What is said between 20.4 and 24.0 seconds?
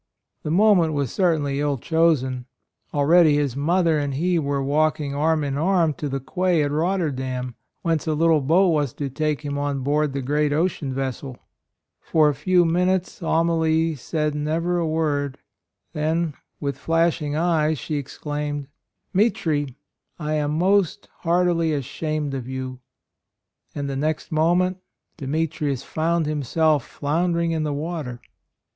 most heartily ashamed of you!" and the